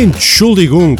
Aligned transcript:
Entschuldigung. 0.00 0.96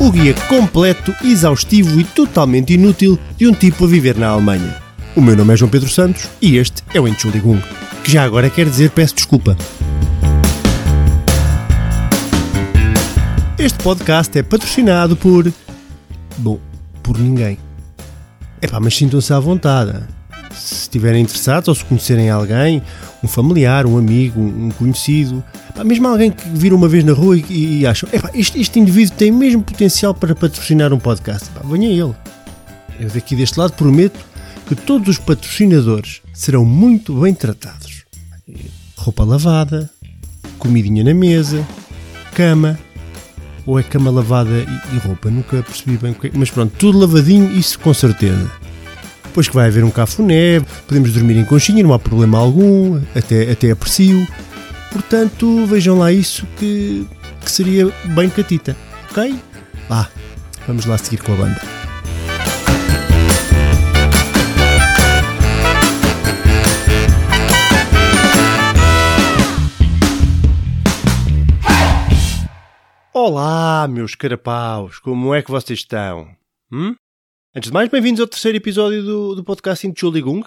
O 0.00 0.10
guia 0.10 0.34
completo, 0.48 1.14
exaustivo 1.22 2.00
e 2.00 2.02
totalmente 2.02 2.74
inútil 2.74 3.16
de 3.36 3.46
um 3.46 3.54
tipo 3.54 3.84
a 3.84 3.86
viver 3.86 4.16
na 4.16 4.26
Alemanha. 4.26 4.82
O 5.14 5.20
meu 5.20 5.36
nome 5.36 5.54
é 5.54 5.56
João 5.56 5.70
Pedro 5.70 5.88
Santos 5.88 6.28
e 6.40 6.56
este 6.56 6.82
é 6.92 7.00
o 7.00 7.06
Entschuldigung, 7.06 7.62
que 8.02 8.10
já 8.10 8.24
agora 8.24 8.50
quer 8.50 8.68
dizer 8.68 8.90
peço 8.90 9.14
desculpa. 9.14 9.56
Este 13.56 13.78
podcast 13.78 14.36
é 14.36 14.42
patrocinado 14.42 15.16
por. 15.16 15.52
Bom, 16.36 16.58
por 17.00 17.16
ninguém. 17.16 17.56
Epá, 18.60 18.80
mas 18.80 18.96
sintam-se 18.96 19.32
à 19.32 19.38
vontade. 19.38 20.02
Se 20.54 20.82
estiverem 20.82 21.22
interessados 21.22 21.68
ou 21.68 21.74
se 21.74 21.84
conhecerem 21.84 22.30
alguém, 22.30 22.82
um 23.22 23.28
familiar, 23.28 23.86
um 23.86 23.98
amigo, 23.98 24.40
um 24.40 24.70
conhecido, 24.70 25.42
mesmo 25.84 26.08
alguém 26.08 26.30
que 26.30 26.48
viram 26.50 26.76
uma 26.76 26.88
vez 26.88 27.04
na 27.04 27.12
rua 27.12 27.36
e, 27.36 27.80
e 27.80 27.86
acham, 27.86 28.08
este, 28.34 28.60
este 28.60 28.78
indivíduo 28.78 29.16
tem 29.16 29.30
mesmo 29.30 29.62
potencial 29.62 30.14
para 30.14 30.34
patrocinar 30.34 30.92
um 30.92 30.98
podcast, 30.98 31.48
epá, 31.48 31.66
venha 31.66 31.88
ele. 31.88 32.14
Eu 33.00 33.08
daqui 33.12 33.34
deste 33.34 33.58
lado 33.58 33.72
prometo 33.72 34.18
que 34.66 34.74
todos 34.74 35.08
os 35.08 35.18
patrocinadores 35.18 36.20
serão 36.32 36.64
muito 36.64 37.14
bem 37.20 37.34
tratados. 37.34 38.04
Roupa 38.96 39.24
lavada, 39.24 39.90
comidinha 40.58 41.02
na 41.02 41.14
mesa, 41.14 41.66
cama, 42.34 42.78
ou 43.66 43.78
é 43.78 43.82
cama 43.82 44.10
lavada 44.10 44.50
e 44.92 44.98
roupa? 44.98 45.30
Nunca 45.30 45.62
percebi 45.62 45.96
bem 45.96 46.12
o 46.12 46.14
que 46.14 46.28
é. 46.28 46.30
Mas 46.34 46.50
pronto, 46.50 46.74
tudo 46.78 46.98
lavadinho, 46.98 47.52
isso 47.52 47.78
com 47.78 47.92
certeza. 47.94 48.50
Depois 49.32 49.48
que 49.48 49.54
vai 49.54 49.68
haver 49.68 49.82
um 49.82 49.90
cafuné, 49.90 50.60
podemos 50.86 51.10
dormir 51.10 51.38
em 51.38 51.44
conchinha, 51.46 51.82
não 51.82 51.94
há 51.94 51.98
problema 51.98 52.36
algum, 52.36 53.00
até, 53.16 53.50
até 53.50 53.70
aprecio. 53.70 54.28
Portanto, 54.92 55.64
vejam 55.64 55.98
lá 55.98 56.12
isso 56.12 56.46
que, 56.58 57.08
que 57.42 57.50
seria 57.50 57.86
bem 58.14 58.28
catita, 58.28 58.76
ok? 59.10 59.34
Vá, 59.88 60.06
vamos 60.66 60.84
lá 60.84 60.98
seguir 60.98 61.22
com 61.22 61.32
a 61.32 61.36
banda. 61.36 61.62
Olá, 73.14 73.88
meus 73.88 74.14
carapaus, 74.14 74.98
como 74.98 75.34
é 75.34 75.40
que 75.40 75.50
vocês 75.50 75.78
estão? 75.78 76.28
Hum? 76.70 76.94
Antes 77.54 77.68
de 77.68 77.74
mais, 77.74 77.90
bem-vindos 77.90 78.18
ao 78.18 78.26
terceiro 78.26 78.56
episódio 78.56 79.02
do, 79.02 79.34
do 79.34 79.44
podcast 79.44 79.86
Entschuldigung. 79.86 80.42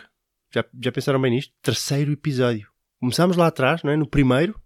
Já, 0.52 0.66
já 0.81 0.92
pensaram 0.92 1.22
bem 1.22 1.34
nisto? 1.34 1.53
Terceiro 1.62 2.12
episódio. 2.12 2.67
Começámos 3.00 3.38
lá 3.38 3.45
atrás, 3.45 3.84
não 3.84 3.92
é? 3.92 3.95
No 3.95 4.08
primeiro. 4.08 4.59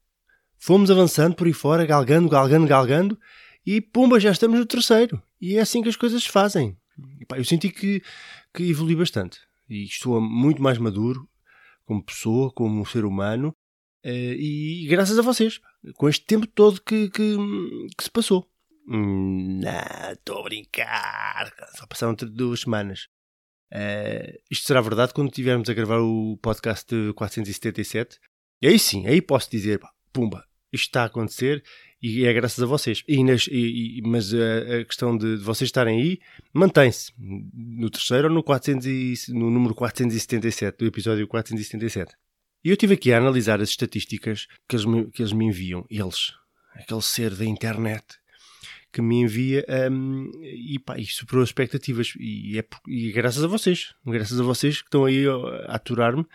Fomos 0.57 0.89
avançando 0.89 1.35
por 1.35 1.47
aí 1.47 1.51
fora, 1.51 1.85
galgando, 1.85 2.29
galgando, 2.29 2.65
galgando. 2.65 3.19
E 3.65 3.81
pumba, 3.81 4.21
já 4.21 4.31
estamos 4.31 4.57
no 4.57 4.65
terceiro. 4.65 5.21
E 5.41 5.57
é 5.57 5.59
assim 5.59 5.81
que 5.81 5.89
as 5.89 5.97
coisas 5.97 6.23
se 6.23 6.29
fazem. 6.29 6.77
E, 7.19 7.25
pá, 7.25 7.37
eu 7.37 7.43
senti 7.43 7.67
que, 7.67 8.01
que 8.53 8.63
evolui 8.63 8.95
bastante. 8.95 9.41
E 9.69 9.83
estou 9.83 10.21
muito 10.21 10.63
mais 10.63 10.77
maduro 10.77 11.27
como 11.83 12.01
pessoa, 12.01 12.53
como 12.53 12.85
ser 12.85 13.03
humano. 13.03 13.53
Uh, 14.05 14.33
e 14.39 14.87
graças 14.87 15.19
a 15.19 15.21
vocês, 15.21 15.59
com 15.95 16.07
este 16.07 16.25
tempo 16.25 16.47
todo 16.47 16.81
que, 16.81 17.09
que, 17.09 17.35
que 17.97 18.03
se 18.05 18.09
passou. 18.09 18.49
Hum, 18.89 19.59
não, 19.61 20.11
estou 20.13 20.39
a 20.39 20.43
brincar. 20.43 21.53
Só 21.77 21.85
passaram 21.85 22.15
duas 22.15 22.61
semanas. 22.61 23.07
Uh, 23.71 24.35
isto 24.49 24.65
será 24.65 24.81
verdade 24.81 25.13
quando 25.13 25.29
estivermos 25.29 25.69
a 25.69 25.73
gravar 25.75 25.99
o 25.99 26.37
podcast 26.41 26.87
de 26.89 27.13
477. 27.13 28.19
E 28.61 28.67
aí 28.67 28.79
sim, 28.79 29.05
aí 29.05 29.21
posso 29.21 29.51
dizer, 29.51 29.79
pumba, 30.11 30.43
isto 30.73 30.86
está 30.86 31.03
a 31.03 31.05
acontecer 31.05 31.64
e 32.02 32.25
é 32.25 32.33
graças 32.33 32.64
a 32.64 32.65
vocês. 32.65 33.03
E 33.08 33.23
nas, 33.23 33.45
e, 33.47 33.99
e, 33.99 34.02
mas 34.02 34.33
a, 34.33 34.80
a, 34.80 34.86
questão 34.86 35.15
de, 35.15 35.37
de, 35.37 35.43
vocês 35.43 35.67
estarem 35.67 36.02
aí 36.02 36.19
mantém-se 36.52 37.14
no 37.17 37.91
terceiro 37.91 38.27
ou 38.27 38.33
no, 38.33 38.41
400 38.41 38.87
e, 38.87 39.14
no 39.30 39.52
número 39.52 39.75
477, 39.75 40.77
do 40.80 40.87
episódio 40.87 41.27
477. 41.27 42.15
E 42.64 42.69
eu 42.69 42.73
estive 42.73 42.95
aqui 42.95 43.14
a 43.14 43.17
analisar 43.17 43.61
as 43.61 43.69
estatísticas 43.69 44.47
que 44.67 44.75
eles 44.75 44.85
me, 44.85 45.11
que 45.11 45.21
eles 45.21 45.31
me 45.31 45.45
enviam, 45.45 45.85
eles, 45.89 46.33
aquele 46.73 47.02
ser 47.03 47.35
da 47.35 47.45
internet 47.45 48.03
que 48.92 49.02
me 49.02 49.22
envia 49.22 49.66
um, 49.92 50.30
e, 50.44 50.80
pá, 50.80 50.95
superou 51.08 51.44
as 51.44 51.50
expectativas. 51.50 52.14
E 52.20 52.58
é, 52.58 52.66
e 52.88 53.11
graças 53.11 53.44
a 53.44 53.48
vocês, 53.48 53.94
graças 54.05 54.39
a 54.39 54.44
vocês 54.44 54.82
que 54.82 54.88
estão 54.88 55.05
aí 55.05 55.26
a 55.27 55.76
aturar-me 55.76 56.26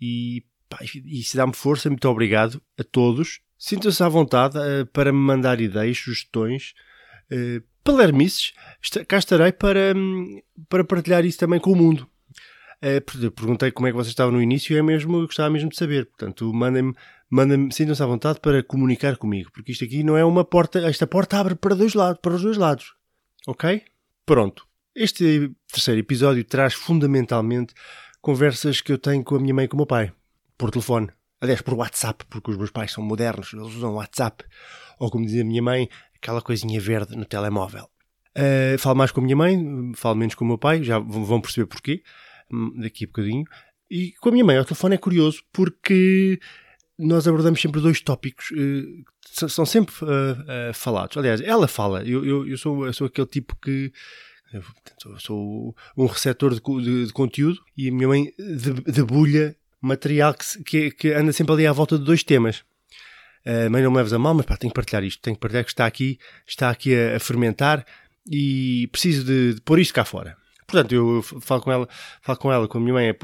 e, 0.00 0.44
pá, 0.68 0.78
e 0.82 1.22
se 1.22 1.36
dá-me 1.36 1.54
força. 1.54 1.88
Muito 1.88 2.08
obrigado 2.08 2.62
a 2.78 2.84
todos. 2.84 3.40
Sintam-se 3.58 4.02
à 4.02 4.08
vontade 4.08 4.56
uh, 4.56 4.86
para 4.86 5.12
me 5.12 5.18
mandar 5.18 5.60
ideias, 5.60 5.98
sugestões, 5.98 6.74
uh, 7.32 7.62
palermices. 7.82 8.52
Cá 9.06 9.18
estarei 9.18 9.52
para, 9.52 9.92
um, 9.96 10.40
para 10.68 10.84
partilhar 10.84 11.24
isso 11.24 11.38
também 11.38 11.58
com 11.58 11.72
o 11.72 11.76
mundo. 11.76 12.08
Uh, 12.82 13.30
perguntei 13.32 13.72
como 13.72 13.88
é 13.88 13.90
que 13.90 13.96
vocês 13.96 14.10
estavam 14.10 14.32
no 14.32 14.40
início 14.40 14.74
e 14.74 14.78
é 14.78 14.82
mesmo, 14.82 15.16
eu 15.16 15.26
gostava 15.26 15.50
mesmo 15.50 15.68
de 15.68 15.76
saber. 15.76 16.06
Portanto, 16.06 16.52
mandem-me, 16.52 16.94
mandem 17.28 17.70
sintam-se 17.70 18.02
à 18.02 18.06
vontade 18.06 18.38
para 18.40 18.62
comunicar 18.62 19.16
comigo, 19.16 19.50
porque 19.52 19.72
isto 19.72 19.84
aqui 19.84 20.04
não 20.04 20.16
é 20.16 20.24
uma 20.24 20.44
porta, 20.44 20.78
esta 20.80 21.06
porta 21.06 21.38
abre 21.38 21.54
para 21.54 21.74
dois 21.74 21.94
lados, 21.94 22.20
para 22.22 22.34
os 22.34 22.42
dois 22.42 22.56
lados. 22.56 22.94
Ok? 23.46 23.82
Pronto. 24.24 24.66
Este 24.94 25.50
terceiro 25.72 26.00
episódio 26.00 26.44
traz 26.44 26.74
fundamentalmente 26.74 27.74
conversas 28.20 28.80
que 28.80 28.92
eu 28.92 28.98
tenho 28.98 29.24
com 29.24 29.36
a 29.36 29.40
minha 29.40 29.54
mãe 29.54 29.64
e 29.64 29.68
com 29.68 29.76
o 29.76 29.78
meu 29.78 29.86
pai, 29.86 30.12
por 30.56 30.70
telefone. 30.70 31.08
Aliás, 31.40 31.62
por 31.62 31.74
WhatsApp, 31.74 32.24
porque 32.28 32.50
os 32.50 32.56
meus 32.56 32.70
pais 32.70 32.92
são 32.92 33.02
modernos, 33.02 33.52
eles 33.52 33.74
usam 33.74 33.94
WhatsApp. 33.94 34.44
Ou 34.98 35.10
como 35.10 35.24
dizia 35.24 35.42
a 35.42 35.44
minha 35.44 35.62
mãe, 35.62 35.88
aquela 36.16 36.42
coisinha 36.42 36.80
verde 36.80 37.16
no 37.16 37.24
telemóvel. 37.24 37.88
Uh, 38.36 38.78
falo 38.78 38.96
mais 38.96 39.10
com 39.10 39.20
a 39.20 39.24
minha 39.24 39.36
mãe, 39.36 39.92
falo 39.94 40.16
menos 40.16 40.34
com 40.34 40.44
o 40.44 40.48
meu 40.48 40.58
pai, 40.58 40.82
já 40.82 40.98
vão 40.98 41.40
perceber 41.40 41.66
porquê. 41.66 42.02
Daqui 42.76 43.04
a 43.04 43.06
bocadinho. 43.06 43.44
E 43.90 44.12
com 44.20 44.28
a 44.28 44.32
minha 44.32 44.44
mãe 44.44 44.56
ao 44.56 44.64
telefone 44.64 44.94
é 44.94 44.98
curioso 44.98 45.42
porque 45.52 46.38
nós 46.98 47.26
abordamos 47.28 47.60
sempre 47.60 47.80
dois 47.80 48.00
tópicos 48.00 48.50
uh, 48.50 49.04
são 49.48 49.66
sempre 49.66 49.94
uh, 50.02 50.70
uh, 50.70 50.74
falados. 50.74 51.16
Aliás, 51.16 51.40
ela 51.40 51.68
fala. 51.68 52.02
Eu, 52.02 52.24
eu, 52.24 52.48
eu, 52.48 52.56
sou, 52.56 52.86
eu 52.86 52.92
sou 52.92 53.06
aquele 53.06 53.26
tipo 53.26 53.54
que. 53.56 53.92
Eu 54.50 55.18
sou 55.18 55.76
um 55.94 56.06
receptor 56.06 56.54
de, 56.54 56.60
de, 56.60 57.06
de, 57.06 57.12
conteúdo 57.12 57.60
e 57.76 57.90
a 57.90 57.92
minha 57.92 58.08
mãe 58.08 58.32
debulha 58.86 59.54
material 59.78 60.32
que, 60.32 60.64
que, 60.64 60.90
que, 60.90 61.12
anda 61.12 61.34
sempre 61.34 61.52
ali 61.52 61.66
à 61.66 61.72
volta 61.72 61.98
de 61.98 62.04
dois 62.04 62.24
temas. 62.24 62.64
Uh, 63.44 63.70
mãe, 63.70 63.82
não 63.82 63.90
me 63.90 63.98
leves 63.98 64.12
a 64.14 64.18
mal, 64.18 64.32
mas 64.32 64.46
pá, 64.46 64.56
tenho 64.56 64.70
que 64.72 64.74
partilhar 64.74 65.04
isto. 65.04 65.20
Tenho 65.20 65.36
que 65.36 65.40
partilhar 65.40 65.64
que 65.64 65.70
está 65.70 65.86
aqui, 65.86 66.18
está 66.46 66.70
aqui 66.70 66.96
a, 66.96 67.16
a 67.16 67.20
fermentar 67.20 67.84
e 68.26 68.88
preciso 68.90 69.24
de, 69.24 69.54
de 69.54 69.60
pôr 69.60 69.78
isto 69.78 69.92
cá 69.92 70.04
fora. 70.04 70.34
Portanto, 70.68 70.94
eu 70.94 71.22
falo 71.22 71.62
com 71.62 71.72
ela, 71.72 71.88
falo 72.20 72.38
com 72.38 72.52
ela, 72.52 72.68
com 72.68 72.76
a 72.76 72.80
minha 72.82 72.92
mãe, 72.92 73.08
é, 73.08 73.14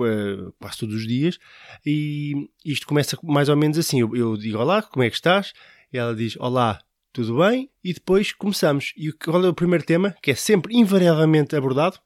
quase 0.59 0.78
todos 0.78 0.94
os 0.94 1.06
dias, 1.06 1.38
e 1.84 2.49
isto 2.65 2.87
começa 2.87 3.19
mais 3.22 3.50
ou 3.50 3.56
menos 3.56 3.77
assim. 3.77 4.00
Eu, 4.00 4.16
eu, 4.16 4.34
digo 4.34 4.56
olá, 4.56 4.81
como 4.81 5.03
é 5.05 5.10
que 5.10 5.16
estás? 5.16 5.53
E 5.93 5.99
ela 5.99 6.16
diz 6.16 6.38
olá, 6.41 6.81
tudo 7.12 7.37
bem? 7.37 7.69
E 7.84 7.93
depois 7.93 8.33
começamos. 8.33 8.94
E 8.97 9.12
qual 9.12 9.44
é 9.44 9.49
o 9.49 9.53
primeiro 9.53 9.84
tema, 9.84 10.16
que 10.22 10.31
é 10.31 10.34
sempre 10.34 10.75
invariavelmente 10.75 11.54
abordado? 11.54 11.99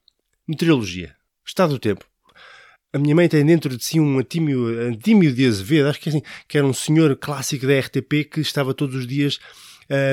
Meteorologia. 0.45 1.15
Estado 1.47 1.75
do 1.75 1.79
tempo. 1.79 2.05
A 2.93 2.99
minha 2.99 3.15
mãe 3.15 3.29
tem 3.29 3.47
dentro 3.47 3.77
de 3.77 3.85
si 3.85 4.01
um 4.01 4.19
Antímio, 4.19 4.67
Antímio 4.89 5.33
de 5.33 5.47
Azevedo, 5.47 5.89
acho 5.89 6.01
que, 6.01 6.09
é 6.09 6.13
assim, 6.15 6.23
que 6.49 6.59
era 6.59 6.67
um 6.67 6.73
senhor 6.73 7.15
clássico 7.15 7.65
da 7.65 7.79
RTP 7.79 8.29
que 8.29 8.41
estava 8.41 8.75
todos 8.75 8.97
os 8.97 9.07
dias 9.07 9.39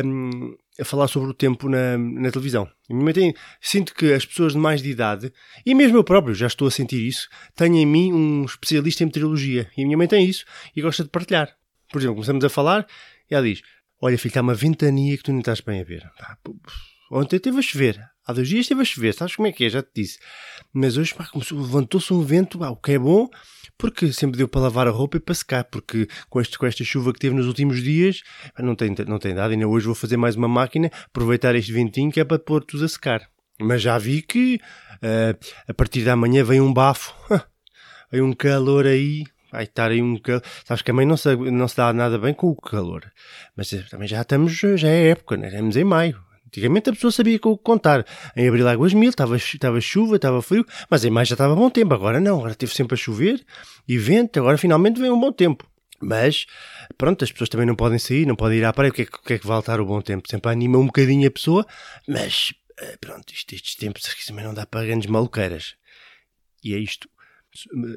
um, 0.05 0.55
a 0.79 0.85
falar 0.85 1.07
sobre 1.07 1.29
o 1.29 1.33
tempo 1.33 1.69
na, 1.69 1.97
na 1.97 2.31
televisão. 2.31 2.69
Tem, 3.13 3.33
sinto 3.61 3.93
que 3.93 4.13
as 4.13 4.25
pessoas 4.25 4.53
de 4.53 4.59
mais 4.59 4.81
de 4.81 4.89
idade, 4.89 5.31
e 5.65 5.73
mesmo 5.73 5.97
eu 5.97 6.03
próprio 6.03 6.35
já 6.35 6.47
estou 6.47 6.67
a 6.67 6.71
sentir 6.71 7.05
isso, 7.05 7.29
têm 7.55 7.81
em 7.81 7.85
mim 7.85 8.13
um 8.13 8.45
especialista 8.45 9.03
em 9.03 9.07
meteorologia. 9.07 9.69
E 9.77 9.81
a 9.81 9.85
minha 9.85 9.97
mãe 9.97 10.07
tem 10.07 10.25
isso 10.25 10.45
e 10.75 10.81
gosta 10.81 11.03
de 11.03 11.09
partilhar. 11.09 11.55
Por 11.91 11.99
exemplo, 11.99 12.15
começamos 12.15 12.43
a 12.43 12.49
falar 12.49 12.85
e 13.29 13.35
ela 13.35 13.45
diz: 13.45 13.61
Olha, 14.01 14.17
filho, 14.17 14.29
está 14.29 14.41
uma 14.41 14.53
ventania 14.53 15.17
que 15.17 15.23
tu 15.23 15.31
não 15.31 15.39
estás 15.39 15.61
bem 15.61 15.81
a 15.81 15.83
ver. 15.83 16.03
Ontem 17.11 17.37
esteve 17.37 17.59
a 17.59 17.61
chover. 17.61 18.14
Há 18.25 18.33
dois 18.33 18.47
dias 18.47 18.61
esteve 18.61 18.81
a 18.81 18.85
chover. 18.85 19.13
Sabes 19.13 19.35
como 19.35 19.47
é 19.47 19.51
que 19.51 19.65
é? 19.65 19.69
Já 19.69 19.83
te 19.83 19.89
disse. 19.95 20.19
Mas 20.73 20.97
hoje 20.97 21.13
levantou-se 21.51 22.13
um 22.13 22.21
vento, 22.21 22.59
pá, 22.59 22.69
o 22.69 22.75
que 22.75 22.93
é 22.93 22.99
bom 22.99 23.29
porque 23.77 24.11
sempre 24.13 24.37
deu 24.37 24.47
para 24.47 24.61
lavar 24.61 24.87
a 24.87 24.91
roupa 24.91 25.17
e 25.17 25.19
para 25.19 25.35
secar, 25.35 25.63
porque 25.65 26.07
com, 26.29 26.39
este, 26.39 26.57
com 26.57 26.65
esta 26.65 26.83
chuva 26.83 27.13
que 27.13 27.19
teve 27.19 27.35
nos 27.35 27.47
últimos 27.47 27.81
dias, 27.81 28.21
não 28.57 28.75
tem, 28.75 28.93
não 29.07 29.19
tem 29.19 29.33
nada, 29.33 29.53
ainda 29.53 29.67
hoje 29.67 29.85
vou 29.85 29.95
fazer 29.95 30.17
mais 30.17 30.35
uma 30.35 30.47
máquina, 30.47 30.89
aproveitar 31.05 31.55
este 31.55 31.71
ventinho 31.71 32.11
que 32.11 32.19
é 32.19 32.23
para 32.23 32.39
pôr 32.39 32.63
tudo 32.63 32.85
a 32.85 32.87
secar. 32.87 33.27
Mas 33.59 33.81
já 33.81 33.97
vi 33.97 34.21
que 34.21 34.59
uh, 34.95 35.37
a 35.67 35.73
partir 35.73 36.03
da 36.03 36.15
manhã 36.15 36.43
vem 36.43 36.59
um 36.61 36.73
bafo, 36.73 37.13
vem 38.11 38.21
um 38.21 38.33
calor 38.33 38.85
aí, 38.85 39.23
vai 39.51 39.63
estar 39.63 39.91
aí 39.91 40.01
um 40.01 40.17
calor. 40.17 40.41
Sabes 40.65 40.81
que 40.81 40.91
a 40.91 40.93
mãe 40.93 41.05
não 41.05 41.17
se, 41.17 41.35
não 41.35 41.67
se 41.67 41.77
dá 41.77 41.93
nada 41.93 42.17
bem 42.17 42.33
com 42.33 42.47
o 42.47 42.55
calor, 42.55 43.09
mas 43.55 43.71
eh, 43.71 43.85
também 43.89 44.07
já 44.07 44.21
estamos, 44.21 44.53
já 44.53 44.89
é 44.89 45.09
época, 45.09 45.37
né? 45.37 45.47
estamos 45.47 45.77
em 45.77 45.83
maio. 45.83 46.24
Antigamente 46.55 46.89
a 46.89 46.93
pessoa 46.93 47.11
sabia 47.11 47.37
com 47.37 47.49
o 47.49 47.57
que 47.57 47.63
contar. 47.65 48.05
Em 48.33 48.47
abril 48.47 48.65
águas 48.65 48.93
mil, 48.93 49.09
estava, 49.09 49.35
estava 49.35 49.81
chuva, 49.81 50.15
estava 50.15 50.41
frio, 50.41 50.65
mas 50.89 51.03
em 51.03 51.09
maio 51.09 51.25
já 51.25 51.33
estava 51.33 51.53
bom 51.53 51.69
tempo. 51.69 51.93
Agora 51.93 52.21
não, 52.21 52.37
agora 52.37 52.55
teve 52.55 52.73
sempre 52.73 52.93
a 52.93 52.97
chover 52.97 53.45
e 53.85 53.97
vento, 53.97 54.39
agora 54.39 54.57
finalmente 54.57 54.97
vem 54.97 55.11
um 55.11 55.19
bom 55.19 55.33
tempo. 55.33 55.69
Mas, 56.01 56.45
pronto, 56.97 57.25
as 57.25 57.31
pessoas 57.31 57.49
também 57.49 57.67
não 57.67 57.75
podem 57.75 57.99
sair, 57.99 58.25
não 58.25 58.37
podem 58.37 58.59
ir 58.59 58.63
à 58.63 58.71
praia. 58.71 58.89
O 58.89 58.93
que 58.93 59.01
é 59.01 59.05
que, 59.05 59.33
é 59.33 59.37
que 59.37 59.45
vai 59.45 59.59
estar 59.59 59.81
o 59.81 59.85
bom 59.85 59.99
tempo? 59.99 60.29
Sempre 60.29 60.49
anima 60.49 60.77
um 60.77 60.85
bocadinho 60.85 61.27
a 61.27 61.31
pessoa, 61.31 61.65
mas, 62.07 62.53
eh, 62.79 62.97
pronto, 63.01 63.33
isto, 63.33 63.53
estes 63.53 63.75
tempos 63.75 64.03
também 64.25 64.45
não 64.45 64.53
dá 64.53 64.65
para 64.65 64.85
grandes 64.85 65.09
maluqueiras. 65.09 65.75
E 66.63 66.73
é 66.73 66.77
isto. 66.77 67.09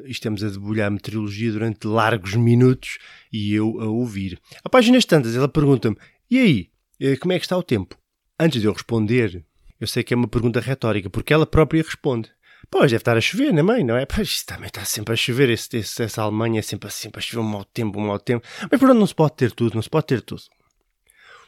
Estamos 0.07 0.43
a 0.43 0.49
debulhar 0.49 0.89
a 0.89 0.91
meteorologia 0.91 1.53
durante 1.53 1.87
largos 1.87 2.35
minutos 2.35 2.99
e 3.33 3.55
eu 3.55 3.81
a 3.81 3.87
ouvir. 3.87 4.41
A 4.65 4.69
páginas 4.69 5.05
tantas, 5.05 5.37
ela 5.37 5.49
pergunta-me: 5.49 5.97
e 6.29 6.39
aí, 6.41 6.71
eh, 7.01 7.17
como 7.17 7.33
é 7.33 7.39
que 7.39 7.45
está 7.45 7.57
o 7.57 7.63
tempo? 7.63 7.97
Antes 8.39 8.61
de 8.61 8.67
eu 8.67 8.73
responder, 8.73 9.45
eu 9.81 9.87
sei 9.87 10.03
que 10.05 10.15
é 10.15 10.17
uma 10.17 10.29
pergunta 10.29 10.61
retórica, 10.61 11.11
porque 11.11 11.33
ela 11.33 11.47
própria 11.47 11.83
responde. 11.83 12.31
Pois, 12.71 12.91
deve 12.91 13.01
estar 13.01 13.17
a 13.17 13.21
chover 13.21 13.53
na 13.53 13.63
mãe, 13.63 13.83
não 13.83 13.97
é? 13.97 14.05
Pois, 14.05 14.43
também 14.45 14.67
está 14.67 14.85
sempre 14.85 15.15
a 15.15 15.17
chover. 15.17 15.49
Esse, 15.49 15.77
esse, 15.79 16.03
essa 16.03 16.23
Alemanha 16.23 16.59
é 16.59 16.63
sempre, 16.63 16.91
sempre 16.91 17.19
a 17.19 17.23
chover 17.23 17.41
um 17.41 17.49
mau 17.49 17.65
tempo, 17.65 17.99
um 17.99 18.07
mau 18.07 18.19
tempo. 18.19 18.47
Mas 18.71 18.79
pronto, 18.79 18.99
não 18.99 19.07
se 19.07 19.15
pode 19.15 19.37
ter 19.37 19.53
tudo, 19.53 19.75
não 19.75 19.83
se 19.83 19.91
pode 19.91 20.07
ter 20.07 20.21
tudo. 20.21 20.43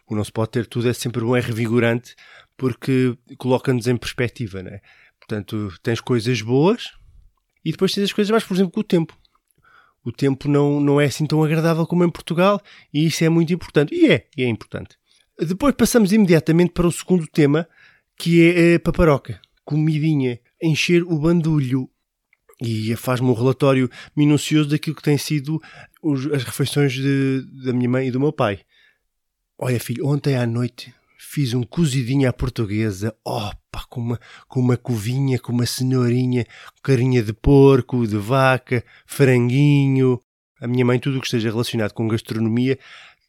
O 0.07 0.17
não 0.17 0.25
se 0.25 0.33
pode 0.33 0.51
ter 0.51 0.67
tudo 0.67 0.89
é 0.89 0.93
sempre 0.93 1.21
bom, 1.21 1.37
é 1.37 1.41
revigorante, 1.41 2.17
porque 2.57 3.17
coloca-nos 3.39 3.87
em 3.87 3.97
perspectiva, 3.97 4.63
não 4.63 4.73
é? 4.73 4.81
Portanto, 5.19 5.73
tens 5.83 6.01
coisas 6.01 6.43
boas 6.43 6.91
e 7.65 7.71
depois 7.71 7.93
tens 7.93 8.05
as 8.05 8.13
coisas 8.13 8.31
mais, 8.31 8.43
por 8.43 8.55
exemplo, 8.55 8.73
com 8.73 8.81
o 8.81 8.85
tempo. 8.85 9.17
O 10.03 10.11
tempo 10.11 10.49
não, 10.49 10.81
não 10.81 11.01
é 11.01 11.05
assim 11.05 11.27
tão 11.27 11.45
agradável 11.45 11.87
como 11.87 12.05
em 12.05 12.11
Portugal 12.11 12.61
e 12.93 13.07
isso 13.07 13.23
é 13.23 13.29
muito 13.29 13.53
importante. 13.53 13.95
E 13.95 14.11
é, 14.11 14.27
e 14.37 14.43
é 14.43 14.49
importante. 14.49 15.00
Depois 15.47 15.75
passamos 15.75 16.13
imediatamente 16.13 16.73
para 16.73 16.87
o 16.87 16.93
segundo 16.93 17.27
tema, 17.27 17.67
que 18.17 18.51
é 18.51 18.75
a 18.75 18.81
paparoca, 18.81 19.41
comidinha, 19.65 20.39
encher 20.63 21.03
o 21.03 21.19
bandulho. 21.19 21.89
E 22.61 22.95
faz-me 22.95 23.27
um 23.27 23.33
relatório 23.33 23.91
minucioso 24.15 24.69
daquilo 24.69 24.95
que 24.95 25.03
têm 25.03 25.17
sido 25.17 25.59
os, 26.03 26.27
as 26.27 26.45
refeições 26.45 26.93
de, 26.93 27.43
da 27.65 27.73
minha 27.73 27.89
mãe 27.89 28.09
e 28.09 28.11
do 28.11 28.21
meu 28.21 28.33
pai. 28.33 28.61
Olha, 29.57 29.81
filho, 29.81 30.07
ontem 30.07 30.37
à 30.37 30.45
noite 30.47 30.93
fiz 31.19 31.55
um 31.55 31.63
cozidinho 31.63 32.29
à 32.29 32.33
portuguesa, 32.35 33.15
opa, 33.25 33.85
com 33.89 34.01
uma, 34.01 34.21
com 34.47 34.61
uma 34.61 34.77
covinha, 34.77 35.39
com 35.39 35.53
uma 35.53 35.65
cenourinha, 35.65 36.45
carinha 36.83 37.23
de 37.23 37.33
porco, 37.33 38.07
de 38.07 38.17
vaca, 38.19 38.85
franguinho. 39.07 40.21
A 40.61 40.67
minha 40.67 40.85
mãe, 40.85 40.99
tudo 40.99 41.17
o 41.17 41.21
que 41.21 41.27
esteja 41.27 41.51
relacionado 41.51 41.93
com 41.93 42.07
gastronomia, 42.09 42.79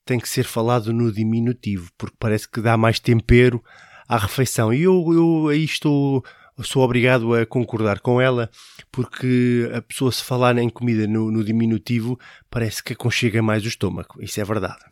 tem 0.05 0.19
que 0.19 0.29
ser 0.29 0.43
falado 0.43 0.91
no 0.93 1.11
diminutivo, 1.11 1.89
porque 1.97 2.15
parece 2.19 2.49
que 2.49 2.61
dá 2.61 2.77
mais 2.77 2.99
tempero 2.99 3.63
à 4.07 4.17
refeição. 4.17 4.73
E 4.73 4.81
eu, 4.83 5.05
eu 5.13 5.47
aí 5.47 5.63
estou, 5.63 6.23
sou 6.63 6.83
obrigado 6.83 7.33
a 7.33 7.45
concordar 7.45 7.99
com 7.99 8.19
ela, 8.19 8.49
porque 8.91 9.69
a 9.73 9.81
pessoa 9.81 10.11
se 10.11 10.23
falar 10.23 10.57
em 10.57 10.69
comida 10.69 11.07
no, 11.07 11.31
no 11.31 11.43
diminutivo 11.43 12.19
parece 12.49 12.83
que 12.83 12.93
aconchega 12.93 13.41
mais 13.41 13.63
o 13.63 13.67
estômago. 13.67 14.15
Isso 14.19 14.39
é 14.41 14.43
verdade. 14.43 14.83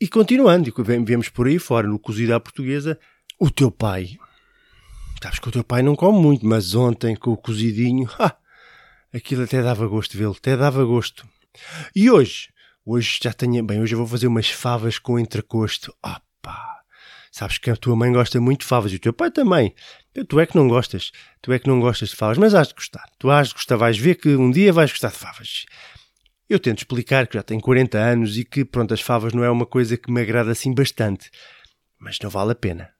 E 0.00 0.08
continuando, 0.08 0.72
vemos 1.04 1.28
por 1.28 1.46
aí 1.46 1.58
fora, 1.58 1.86
no 1.86 1.98
cozido 1.98 2.34
à 2.34 2.40
portuguesa, 2.40 2.98
o 3.38 3.50
teu 3.50 3.70
pai. 3.70 4.18
Sabes 5.22 5.38
que 5.38 5.48
o 5.48 5.52
teu 5.52 5.62
pai 5.62 5.82
não 5.82 5.94
come 5.94 6.18
muito, 6.18 6.46
mas 6.46 6.74
ontem 6.74 7.14
com 7.14 7.32
o 7.32 7.36
cozidinho, 7.36 8.08
ha, 8.18 8.34
aquilo 9.12 9.42
até 9.42 9.62
dava 9.62 9.86
gosto 9.86 10.16
vê-lo, 10.16 10.34
até 10.36 10.56
dava 10.56 10.82
gosto. 10.84 11.28
E 11.94 12.10
hoje, 12.10 12.48
hoje 12.90 13.18
já 13.22 13.32
tenho, 13.32 13.62
bem, 13.64 13.80
hoje 13.80 13.94
eu 13.94 13.98
vou 13.98 14.06
fazer 14.06 14.26
umas 14.26 14.50
favas 14.50 14.98
com 14.98 15.18
entrecosto. 15.18 15.94
Opa! 16.02 16.80
Sabes 17.30 17.58
que 17.58 17.70
a 17.70 17.76
tua 17.76 17.94
mãe 17.94 18.12
gosta 18.12 18.40
muito 18.40 18.60
de 18.60 18.66
favas 18.66 18.92
e 18.92 18.96
o 18.96 18.98
teu 18.98 19.12
pai 19.12 19.30
também. 19.30 19.72
Tu 20.28 20.40
é 20.40 20.46
que 20.46 20.56
não 20.56 20.66
gostas. 20.66 21.12
Tu 21.40 21.52
é 21.52 21.58
que 21.58 21.68
não 21.68 21.80
gostas 21.80 22.08
de 22.08 22.16
favas, 22.16 22.36
mas 22.38 22.54
has 22.54 22.68
de 22.68 22.74
gostar. 22.74 23.08
Tu 23.18 23.30
has 23.30 23.48
de 23.48 23.54
gostar, 23.54 23.76
vais 23.76 23.96
ver 23.96 24.16
que 24.16 24.34
um 24.34 24.50
dia 24.50 24.72
vais 24.72 24.90
gostar 24.90 25.10
de 25.10 25.16
favas. 25.16 25.64
Eu 26.48 26.58
tento 26.58 26.78
explicar 26.78 27.28
que 27.28 27.34
já 27.34 27.42
tenho 27.44 27.60
40 27.60 27.96
anos 27.96 28.36
e 28.36 28.44
que, 28.44 28.64
pronto, 28.64 28.92
as 28.92 29.00
favas 29.00 29.32
não 29.32 29.44
é 29.44 29.50
uma 29.50 29.64
coisa 29.64 29.96
que 29.96 30.10
me 30.10 30.20
agrada 30.20 30.50
assim 30.50 30.74
bastante. 30.74 31.30
Mas 31.96 32.18
não 32.20 32.28
vale 32.28 32.50
a 32.50 32.56
pena. 32.56 32.90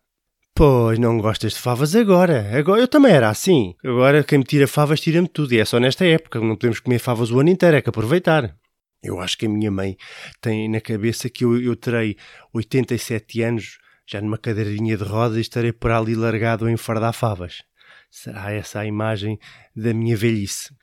Pois, 0.54 0.98
não 0.98 1.18
gostas 1.18 1.54
de 1.54 1.58
favas 1.58 1.96
agora. 1.96 2.56
Agora 2.56 2.80
eu 2.80 2.86
também 2.86 3.12
era 3.12 3.28
assim. 3.28 3.74
Agora 3.84 4.22
quem 4.22 4.38
me 4.38 4.44
tira 4.44 4.68
favas 4.68 5.00
tira-me 5.00 5.26
tudo. 5.26 5.52
E 5.52 5.58
é 5.58 5.64
só 5.64 5.80
nesta 5.80 6.04
época. 6.04 6.38
Não 6.38 6.54
podemos 6.54 6.78
comer 6.78 7.00
favas 7.00 7.32
o 7.32 7.40
ano 7.40 7.48
inteiro, 7.48 7.76
é 7.76 7.82
que 7.82 7.88
aproveitar. 7.88 8.54
Eu 9.02 9.20
acho 9.20 9.38
que 9.38 9.46
a 9.46 9.48
minha 9.48 9.70
mãe 9.70 9.96
tem 10.40 10.68
na 10.68 10.80
cabeça 10.80 11.30
que 11.30 11.44
eu, 11.44 11.60
eu 11.60 11.74
terei 11.74 12.16
87 12.52 13.42
anos 13.42 13.78
já 14.06 14.20
numa 14.20 14.36
cadeirinha 14.36 14.96
de 14.96 15.04
rodas 15.04 15.38
e 15.38 15.40
estarei 15.40 15.72
por 15.72 15.90
ali 15.90 16.14
largado 16.14 16.66
a 16.66 16.72
enfardar 16.72 17.12
favas. 17.12 17.62
Será 18.10 18.52
essa 18.52 18.80
a 18.80 18.86
imagem 18.86 19.38
da 19.74 19.94
minha 19.94 20.16
velhice? 20.16 20.74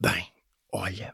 Bem, 0.00 0.32
olha, 0.72 1.12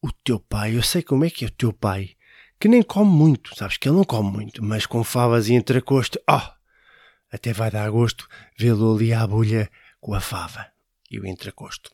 o 0.00 0.10
teu 0.10 0.40
pai, 0.40 0.76
eu 0.76 0.82
sei 0.82 1.02
como 1.02 1.24
é 1.24 1.30
que 1.30 1.44
é 1.44 1.48
o 1.48 1.50
teu 1.50 1.72
pai, 1.72 2.16
que 2.58 2.68
nem 2.68 2.82
come 2.82 3.10
muito, 3.10 3.54
sabes 3.54 3.76
que 3.76 3.88
ele 3.88 3.96
não 3.96 4.04
come 4.04 4.30
muito, 4.30 4.64
mas 4.64 4.86
com 4.86 5.04
favas 5.04 5.48
e 5.48 5.52
entrecosto, 5.52 6.18
oh, 6.28 6.40
até 7.30 7.52
vai 7.52 7.70
dar 7.70 7.90
gosto 7.90 8.26
vê-lo 8.58 8.94
ali 8.94 9.12
à 9.12 9.26
bolha 9.26 9.70
com 10.00 10.14
a 10.14 10.20
fava 10.20 10.66
e 11.10 11.20
o 11.20 11.26
entrecosto. 11.26 11.90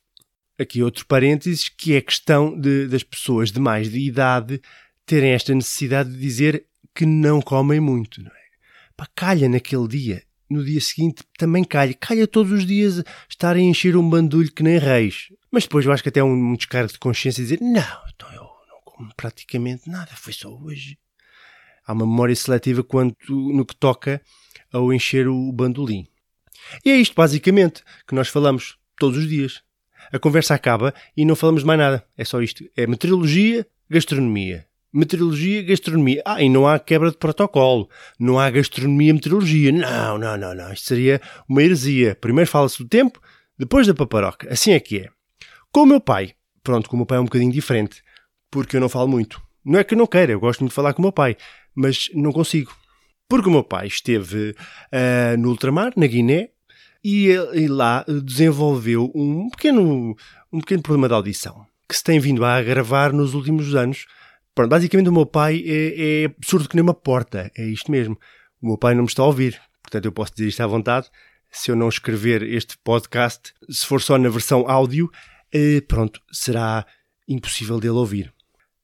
Aqui 0.58 0.82
outro 0.82 1.06
parênteses, 1.06 1.68
que 1.68 1.94
é 1.94 1.98
a 1.98 2.02
questão 2.02 2.58
de, 2.58 2.88
das 2.88 3.02
pessoas 3.02 3.52
de 3.52 3.60
mais 3.60 3.90
de 3.90 4.00
idade 4.00 4.60
terem 5.06 5.30
esta 5.30 5.54
necessidade 5.54 6.10
de 6.10 6.18
dizer 6.18 6.66
que 6.94 7.06
não 7.06 7.40
comem 7.40 7.80
muito, 7.80 8.22
não 8.22 8.30
é? 8.30 8.38
Pá, 8.96 9.06
calha 9.14 9.48
naquele 9.48 9.86
dia. 9.86 10.22
No 10.50 10.64
dia 10.64 10.80
seguinte 10.80 11.22
também 11.38 11.62
calha. 11.62 11.94
Calha 11.94 12.26
todos 12.26 12.52
os 12.52 12.66
dias 12.66 13.04
estarem 13.28 13.66
a 13.66 13.70
encher 13.70 13.96
um 13.96 14.08
bandulho 14.08 14.50
que 14.50 14.62
nem 14.62 14.78
reis. 14.78 15.28
Mas 15.50 15.64
depois 15.64 15.86
eu 15.86 15.92
acho 15.92 16.02
que 16.02 16.08
até 16.08 16.22
um, 16.22 16.32
um 16.32 16.56
descargo 16.56 16.92
de 16.92 16.98
consciência 16.98 17.42
dizer 17.42 17.60
não, 17.60 18.02
então 18.14 18.32
eu 18.32 18.42
não 18.42 18.80
como 18.84 19.14
praticamente 19.14 19.88
nada, 19.88 20.10
foi 20.16 20.32
só 20.32 20.48
hoje. 20.48 20.98
Há 21.86 21.92
uma 21.92 22.06
memória 22.06 22.34
seletiva 22.34 22.82
quanto 22.82 23.32
no 23.52 23.64
que 23.64 23.76
toca 23.76 24.20
ao 24.72 24.92
encher 24.92 25.28
o 25.28 25.52
bandolim. 25.52 26.06
E 26.84 26.90
é 26.90 26.96
isto, 26.96 27.14
basicamente, 27.14 27.82
que 28.06 28.14
nós 28.14 28.28
falamos 28.28 28.76
todos 28.98 29.18
os 29.18 29.28
dias. 29.28 29.62
A 30.12 30.18
conversa 30.18 30.54
acaba 30.54 30.94
e 31.16 31.24
não 31.24 31.36
falamos 31.36 31.62
mais 31.62 31.78
nada. 31.78 32.04
É 32.16 32.24
só 32.24 32.40
isto. 32.40 32.64
É 32.76 32.86
meteorologia, 32.86 33.66
gastronomia 33.90 34.68
meteorologia, 34.92 35.62
gastronomia. 35.62 36.22
Ah, 36.24 36.42
e 36.42 36.48
não 36.48 36.66
há 36.66 36.78
quebra 36.78 37.10
de 37.10 37.16
protocolo. 37.16 37.88
Não 38.18 38.38
há 38.38 38.50
gastronomia, 38.50 39.12
meteorologia. 39.14 39.72
Não, 39.72 40.18
não, 40.18 40.36
não, 40.36 40.54
não. 40.54 40.72
Isto 40.72 40.88
seria 40.88 41.20
uma 41.48 41.62
heresia. 41.62 42.16
Primeiro 42.20 42.50
fala-se 42.50 42.78
do 42.78 42.88
tempo, 42.88 43.20
depois 43.58 43.86
da 43.86 43.94
paparoca. 43.94 44.50
Assim 44.52 44.72
é 44.72 44.80
que 44.80 44.98
é. 44.98 45.08
Com 45.72 45.82
o 45.82 45.86
meu 45.86 46.00
pai, 46.00 46.34
pronto, 46.62 46.88
com 46.88 46.96
o 46.96 46.98
meu 46.98 47.06
pai 47.06 47.18
é 47.18 47.20
um 47.20 47.24
bocadinho 47.24 47.52
diferente, 47.52 48.02
porque 48.50 48.76
eu 48.76 48.80
não 48.80 48.88
falo 48.88 49.08
muito. 49.08 49.40
Não 49.64 49.78
é 49.78 49.84
que 49.84 49.94
eu 49.94 49.98
não 49.98 50.06
queira, 50.06 50.32
eu 50.32 50.40
gosto 50.40 50.60
muito 50.60 50.70
de 50.70 50.76
falar 50.76 50.94
com 50.94 51.02
o 51.02 51.04
meu 51.04 51.12
pai, 51.12 51.36
mas 51.74 52.08
não 52.14 52.32
consigo. 52.32 52.74
Porque 53.28 53.48
o 53.48 53.52
meu 53.52 53.62
pai 53.62 53.86
esteve 53.86 54.52
uh, 54.52 55.36
no 55.38 55.50
ultramar, 55.50 55.92
na 55.94 56.06
Guiné, 56.06 56.50
e, 57.02 57.28
e 57.54 57.68
lá 57.68 58.04
desenvolveu 58.24 59.10
um 59.14 59.48
pequeno, 59.50 60.16
um 60.52 60.60
pequeno 60.60 60.82
problema 60.82 61.08
de 61.08 61.14
audição 61.14 61.66
que 61.88 61.96
se 61.96 62.04
tem 62.04 62.20
vindo 62.20 62.44
a 62.44 62.56
agravar 62.56 63.14
nos 63.14 63.32
últimos 63.32 63.74
anos 63.74 64.06
Pronto, 64.58 64.70
basicamente 64.70 65.08
o 65.08 65.12
meu 65.12 65.24
pai 65.24 65.62
é, 65.64 66.22
é 66.22 66.24
absurdo 66.24 66.68
que 66.68 66.74
nem 66.74 66.82
uma 66.82 66.92
porta. 66.92 67.48
É 67.56 67.64
isto 67.64 67.92
mesmo. 67.92 68.18
O 68.60 68.66
meu 68.66 68.76
pai 68.76 68.92
não 68.92 69.02
me 69.02 69.08
está 69.08 69.22
a 69.22 69.26
ouvir. 69.26 69.56
Portanto, 69.80 70.06
eu 70.06 70.10
posso 70.10 70.32
dizer 70.34 70.48
isto 70.48 70.60
à 70.60 70.66
vontade. 70.66 71.08
Se 71.48 71.70
eu 71.70 71.76
não 71.76 71.88
escrever 71.88 72.42
este 72.42 72.76
podcast, 72.78 73.54
se 73.70 73.86
for 73.86 74.02
só 74.02 74.18
na 74.18 74.28
versão 74.28 74.68
áudio, 74.68 75.08
eh, 75.52 75.80
pronto, 75.82 76.20
será 76.32 76.84
impossível 77.28 77.78
dele 77.78 77.92
ouvir. 77.92 78.34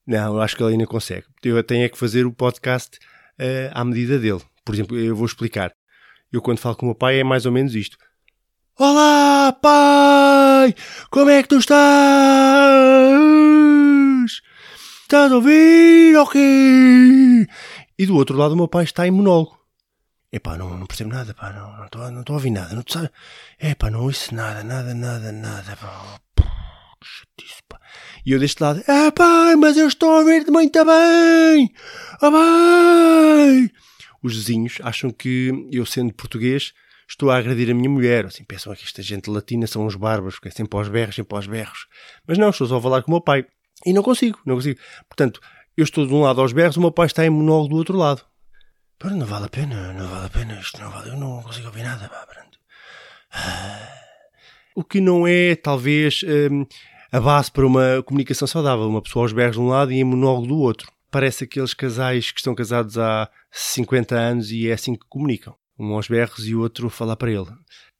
Não, 0.07 0.35
eu 0.35 0.41
acho 0.41 0.55
que 0.55 0.63
ele 0.63 0.71
ainda 0.71 0.87
consegue. 0.87 1.25
Eu 1.43 1.61
tenho 1.61 1.83
é 1.83 1.89
que 1.89 1.97
fazer 1.97 2.25
o 2.25 2.31
podcast 2.31 2.97
eh, 3.37 3.69
à 3.73 3.83
medida 3.83 4.17
dele. 4.17 4.43
Por 4.63 4.73
exemplo, 4.73 4.97
eu 4.97 5.13
vou 5.13 5.25
explicar. 5.25 5.73
Eu 6.35 6.41
quando 6.41 6.59
falo 6.59 6.75
com 6.75 6.85
o 6.85 6.89
meu 6.89 6.95
pai 6.95 7.21
é 7.21 7.23
mais 7.23 7.45
ou 7.45 7.51
menos 7.53 7.73
isto. 7.75 7.97
Olá, 8.77 9.53
pai! 9.53 10.75
Como 11.09 11.29
é 11.29 11.41
que 11.41 11.47
tu 11.47 11.59
estás? 11.59 11.79
Estás 15.03 15.31
a 15.31 15.35
ouvir? 15.35 16.17
Ok. 16.17 16.41
E 17.97 18.05
do 18.05 18.17
outro 18.17 18.35
lado 18.35 18.51
o 18.51 18.57
meu 18.57 18.67
pai 18.67 18.83
está 18.83 19.07
em 19.07 19.11
monólogo. 19.11 19.57
Epá, 20.29 20.57
não, 20.57 20.77
não 20.77 20.85
percebo 20.85 21.11
nada, 21.11 21.33
pá, 21.33 21.53
não, 21.53 21.77
não 21.77 21.85
estou 21.85 22.11
não 22.11 22.23
a 22.27 22.33
ouvir 22.33 22.49
nada, 22.49 22.75
não 22.75 22.83
sabe? 22.85 23.09
Epá, 23.57 23.89
não 23.89 24.03
ouço 24.03 24.35
nada, 24.35 24.61
nada, 24.61 24.93
nada, 24.93 25.31
nada, 25.31 25.77
pá. 25.77 26.19
Chatice, 27.01 27.63
pá. 27.69 27.79
E 28.25 28.33
eu 28.33 28.39
deste 28.39 28.61
lado, 28.61 28.83
ah 28.89 29.09
pai, 29.09 29.55
mas 29.55 29.77
eu 29.77 29.87
estou 29.87 30.11
a 30.11 30.19
ouvir-te 30.19 30.51
muito 30.51 30.83
bem! 30.83 31.73
Ah 32.21 32.29
bem! 32.29 33.71
Os 34.25 34.35
vizinhos 34.35 34.79
acham 34.81 35.11
que 35.11 35.51
eu, 35.71 35.85
sendo 35.85 36.11
português, 36.11 36.73
estou 37.07 37.29
a 37.29 37.37
agredir 37.37 37.69
a 37.69 37.75
minha 37.75 37.87
mulher. 37.87 38.25
Assim, 38.25 38.43
pensam 38.43 38.73
que 38.73 38.83
esta 38.83 39.03
gente 39.03 39.29
latina 39.29 39.67
são 39.67 39.85
uns 39.85 39.95
bárbaros, 39.95 40.35
porque 40.35 40.47
é 40.47 40.51
sempre 40.51 40.75
aos 40.79 40.87
berros, 40.87 41.13
sempre 41.13 41.35
aos 41.35 41.45
berros. 41.45 41.85
Mas 42.27 42.39
não, 42.39 42.49
estou 42.49 42.65
só 42.65 42.77
a 42.77 42.81
falar 42.81 43.03
com 43.03 43.11
o 43.11 43.13
meu 43.13 43.21
pai. 43.21 43.45
E 43.85 43.93
não 43.93 44.01
consigo, 44.01 44.39
não 44.43 44.55
consigo. 44.55 44.79
Portanto, 45.07 45.39
eu 45.77 45.83
estou 45.83 46.07
de 46.07 46.11
um 46.11 46.21
lado 46.21 46.41
aos 46.41 46.53
berros, 46.53 46.75
o 46.75 46.81
meu 46.81 46.91
pai 46.91 47.05
está 47.05 47.23
em 47.23 47.29
monólogo 47.29 47.69
do 47.69 47.75
outro 47.75 47.95
lado. 47.95 48.23
Pronto, 48.97 49.15
não 49.15 49.27
vale 49.27 49.45
a 49.45 49.49
pena, 49.49 49.93
não 49.93 50.07
vale 50.07 50.25
a 50.25 50.29
pena, 50.29 50.59
isto 50.59 50.81
não 50.81 50.89
vale, 50.89 51.09
eu 51.11 51.17
não 51.17 51.43
consigo 51.43 51.67
ouvir 51.67 51.83
nada, 51.83 52.09
pá, 52.09 52.25
pronto. 52.25 52.57
O 54.75 54.83
que 54.83 54.99
não 54.99 55.27
é, 55.27 55.55
talvez, 55.55 56.23
hum, 56.23 56.65
a 57.11 57.19
base 57.19 57.51
para 57.51 57.67
uma 57.67 58.01
comunicação 58.03 58.47
saudável. 58.47 58.89
Uma 58.89 59.03
pessoa 59.03 59.23
aos 59.23 59.33
berros 59.33 59.55
de 59.55 59.61
um 59.61 59.67
lado 59.67 59.91
e 59.91 59.99
em 59.99 60.03
monólogo 60.03 60.47
do 60.47 60.57
outro. 60.57 60.91
Parece 61.15 61.45
aqueles 61.45 61.73
casais 61.73 62.29
que 62.29 62.41
estão 62.41 62.53
casados 62.53 62.97
há 62.97 63.29
50 63.49 64.13
anos 64.13 64.51
e 64.51 64.67
é 64.67 64.73
assim 64.73 64.95
que 64.95 65.05
comunicam. 65.07 65.55
Um 65.79 65.93
aos 65.93 66.09
berros 66.09 66.45
e 66.45 66.53
o 66.53 66.59
outro 66.59 66.89
falar 66.89 67.15
para 67.15 67.31
ele. 67.31 67.47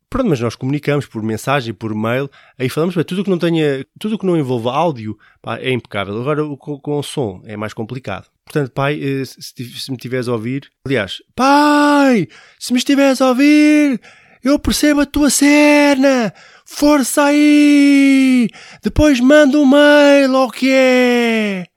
Pronto, 0.09 0.29
mas 0.29 0.41
nós 0.41 0.53
comunicamos 0.53 1.05
por 1.05 1.23
mensagem, 1.23 1.73
por 1.73 1.95
mail, 1.95 2.29
aí 2.59 2.67
falamos, 2.67 2.93
tudo 3.07 3.23
que 3.23 3.29
não 3.29 3.37
tenha, 3.37 3.85
tudo 3.97 4.19
que 4.19 4.25
não 4.25 4.35
envolva 4.35 4.73
áudio 4.73 5.17
pá, 5.41 5.57
é 5.59 5.71
impecável. 5.71 6.19
Agora 6.19 6.43
com, 6.57 6.77
com 6.77 6.99
o 6.99 7.01
som 7.01 7.41
é 7.45 7.55
mais 7.55 7.73
complicado. 7.73 8.27
Portanto, 8.43 8.71
pai, 8.71 8.99
eh, 9.01 9.23
se, 9.23 9.63
se 9.63 9.91
me 9.91 9.95
estiveres 9.95 10.27
a 10.27 10.33
ouvir, 10.33 10.69
aliás, 10.85 11.23
pai, 11.33 12.27
se 12.59 12.73
me 12.73 12.79
estiveres 12.79 13.21
a 13.21 13.29
ouvir, 13.29 14.01
eu 14.43 14.59
percebo 14.59 14.99
a 14.99 15.05
tua 15.05 15.29
cena, 15.29 16.33
força 16.65 17.23
aí, 17.23 18.49
depois 18.83 19.21
manda 19.21 19.57
um 19.57 19.65
mail, 19.65 20.35
o 20.35 20.51
que 20.51 20.69
é? 20.69 21.74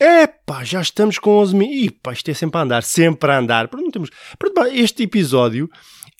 Epá, 0.00 0.64
já 0.64 0.80
estamos 0.80 1.18
com 1.18 1.38
11 1.38 1.54
mil. 1.54 1.68
Ih, 1.68 1.90
pá, 1.90 2.12
isto 2.12 2.30
é 2.30 2.34
sempre 2.34 2.58
a 2.58 2.62
andar, 2.62 2.82
sempre 2.82 3.30
a 3.30 3.38
andar. 3.38 3.68
Pronto, 3.68 4.02
este 4.72 5.04
episódio 5.04 5.70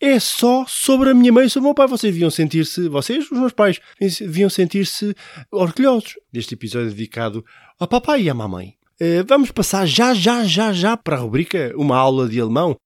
é 0.00 0.19
só 0.21 0.64
sobre 0.69 1.11
a 1.11 1.14
minha 1.14 1.33
mãe 1.33 1.47
e 1.47 1.50
sobre 1.50 1.64
o 1.64 1.69
meu 1.69 1.75
pai. 1.75 1.88
Vocês 1.88 2.12
deviam 2.12 2.31
sentir-se, 2.31 2.88
vocês, 2.88 3.31
os 3.31 3.38
meus 3.38 3.52
pais, 3.52 3.81
deviam 3.99 4.49
sentir-se 4.49 5.14
orgulhosos 5.50 6.14
deste 6.33 6.54
episódio 6.54 6.90
dedicado 6.90 7.45
ao 7.78 7.88
papai 7.88 8.23
e 8.23 8.31
à 8.31 8.35
mamãe. 8.35 8.75
Uh, 9.00 9.26
vamos 9.26 9.50
passar 9.50 9.87
já, 9.87 10.14
já, 10.14 10.45
já, 10.45 10.73
já 10.73 10.97
para 10.97 11.16
a 11.16 11.21
rubrica 11.21 11.73
Uma 11.76 11.97
Aula 11.97 12.28
de 12.28 12.40
Alemão. 12.40 12.76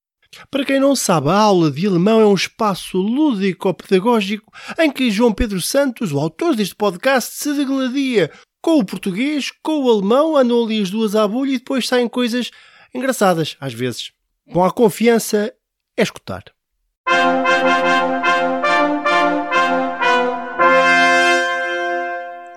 Para 0.51 0.65
quem 0.65 0.79
não 0.79 0.95
sabe, 0.95 1.31
a 1.31 1.35
aula 1.35 1.71
de 1.71 1.87
alemão 1.87 2.21
é 2.21 2.27
um 2.27 2.35
espaço 2.35 2.99
lúdico-pedagógico 2.99 4.53
em 4.79 4.91
que 4.91 5.11
João 5.11 5.33
Pedro 5.33 5.61
Santos, 5.61 6.13
o 6.13 6.19
autor 6.19 6.55
deste 6.55 6.75
podcast, 6.75 7.35
se 7.35 7.55
degladia 7.55 8.31
com 8.61 8.79
o 8.79 8.85
português, 8.85 9.53
com 9.63 9.85
o 9.85 9.91
alemão, 9.91 10.37
andam 10.37 10.65
ali 10.65 10.83
as 10.83 10.91
duas 10.91 11.15
à 11.15 11.27
bulha 11.27 11.53
e 11.53 11.59
depois 11.59 11.87
saem 11.87 12.09
coisas 12.09 12.51
engraçadas, 12.95 13.57
às 13.61 13.73
vezes. 13.73 14.13
Com 14.53 14.65
a 14.65 14.71
confiança 14.71 15.53
é 15.97 16.03
escutar. 16.03 16.45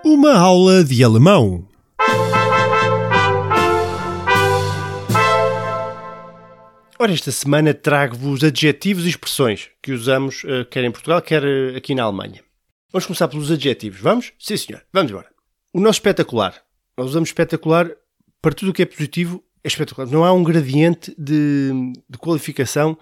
Uma 0.03 0.37
aula 0.37 0.83
de 0.83 1.03
alemão. 1.03 1.67
Ora, 6.99 7.13
esta 7.13 7.31
semana 7.31 7.73
trago-vos 7.73 8.43
adjetivos 8.43 9.05
e 9.05 9.09
expressões 9.09 9.69
que 9.81 9.91
usamos 9.91 10.43
uh, 10.43 10.63
quer 10.69 10.83
em 10.83 10.91
Portugal, 10.91 11.19
quer 11.19 11.43
uh, 11.43 11.75
aqui 11.75 11.95
na 11.95 12.03
Alemanha. 12.03 12.43
Vamos 12.91 13.07
começar 13.07 13.27
pelos 13.27 13.49
adjetivos, 13.49 13.99
vamos? 13.99 14.33
Sim, 14.37 14.57
senhor. 14.57 14.83
Vamos 14.93 15.11
embora. 15.11 15.30
O 15.73 15.79
nosso 15.79 15.97
espetacular. 15.97 16.61
Nós 16.97 17.09
usamos 17.09 17.29
espetacular 17.29 17.89
para 18.41 18.53
tudo 18.53 18.71
o 18.71 18.73
que 18.73 18.81
é 18.81 18.85
positivo, 18.85 19.43
é 19.63 19.67
espetacular. 19.67 20.07
Não 20.07 20.25
há 20.25 20.33
um 20.33 20.43
gradiente 20.43 21.15
de, 21.17 21.93
de 22.09 22.17
qualificação 22.17 22.97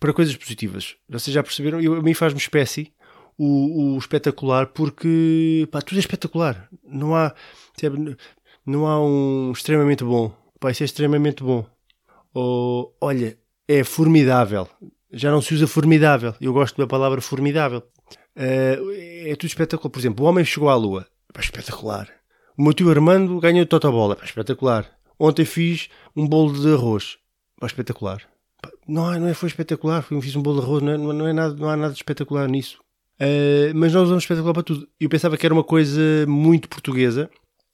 para 0.00 0.12
coisas 0.12 0.36
positivas. 0.36 0.96
Vocês 1.08 1.34
já 1.34 1.42
perceberam? 1.42 1.80
Eu, 1.80 1.94
a 1.94 2.02
mim 2.02 2.14
faz-me 2.14 2.38
espécie 2.38 2.92
o, 3.36 3.94
o, 3.94 3.98
espetacular 3.98 4.68
porque 4.68 5.68
pá, 5.70 5.82
tudo 5.82 5.96
é 5.96 6.00
espetacular. 6.00 6.68
Não 6.86 7.14
há, 7.14 7.34
sabe, 7.78 8.16
não 8.64 8.86
há 8.86 9.02
um 9.02 9.52
extremamente 9.52 10.04
bom. 10.04 10.32
Pá, 10.58 10.70
isso 10.70 10.82
é 10.82 10.86
extremamente 10.86 11.42
bom. 11.42 11.66
Ou, 12.32 12.96
olha, 13.00 13.36
é 13.68 13.84
formidável. 13.84 14.68
Já 15.12 15.30
não 15.30 15.42
se 15.42 15.54
usa 15.54 15.66
formidável. 15.66 16.34
Eu 16.40 16.52
gosto 16.52 16.76
da 16.76 16.86
palavra 16.86 17.20
formidável. 17.20 17.82
Uh, 18.36 19.30
é 19.30 19.36
tudo 19.36 19.48
espetacular. 19.48 19.90
Por 19.90 19.98
exemplo, 19.98 20.24
o 20.24 20.28
homem 20.28 20.44
chegou 20.44 20.68
à 20.68 20.74
lua. 20.74 21.06
Pá, 21.34 21.40
espetacular. 21.40 22.08
O 22.56 22.62
meu 22.62 22.72
tio 22.72 22.88
Armando 22.88 23.40
ganhou 23.40 23.66
totobola. 23.66 24.14
Pá, 24.14 24.24
espetacular. 24.24 24.88
Ontem 25.18 25.44
fiz 25.44 25.90
um 26.16 26.26
bolo 26.26 26.52
de 26.52 26.72
arroz. 26.72 27.18
Pá, 27.58 27.66
espetacular. 27.66 28.22
Não, 28.86 29.18
não 29.18 29.28
é, 29.28 29.34
foi 29.34 29.48
espetacular, 29.48 30.00
foi, 30.02 30.18
fiz 30.22 30.36
um 30.36 30.42
bolo 30.42 30.60
de 30.60 30.66
arroz, 30.66 30.82
não, 30.82 30.92
é, 30.92 30.96
não, 30.96 31.28
é 31.28 31.32
nada, 31.32 31.54
não 31.54 31.68
há 31.68 31.76
nada 31.76 31.92
de 31.92 31.98
espetacular 31.98 32.48
nisso. 32.48 32.78
Uh, 33.20 33.74
mas 33.74 33.92
nós 33.92 34.04
usamos 34.04 34.22
espetacular 34.22 34.54
para 34.54 34.62
tudo. 34.62 34.88
Eu 34.98 35.08
pensava 35.08 35.36
que 35.36 35.44
era 35.44 35.52
uma 35.52 35.64
coisa 35.64 36.00
muito 36.28 36.68
portuguesa 36.68 37.28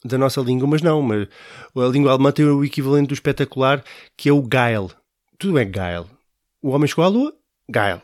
da 0.05 0.17
nossa 0.17 0.41
língua, 0.41 0.67
mas 0.67 0.81
não. 0.81 1.03
Mas 1.03 1.29
a 1.77 1.87
língua 1.87 2.13
alemã 2.13 2.33
tem 2.33 2.47
o 2.47 2.65
equivalente 2.65 3.09
do 3.09 3.15
espetacular, 3.15 3.85
que 4.17 4.31
é 4.31 4.33
o 4.33 4.43
geil. 4.43 4.91
Tudo 5.39 5.59
é 5.59 5.65
geil. 5.65 6.07
O 6.63 6.71
homem 6.71 6.89
chegou 6.89 7.05
à 7.05 7.09
lua, 7.09 7.35
geil. 7.73 8.01